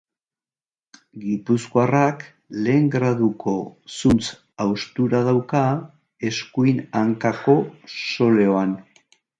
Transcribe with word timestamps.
Gipuzkoarrak 1.25 2.25
lehen 2.67 2.89
graduko 2.97 3.55
zuntz-haustura 3.99 5.23
dauka 5.31 5.65
eskuin 6.33 6.83
hankako 7.03 7.59
soleoan. 8.01 8.79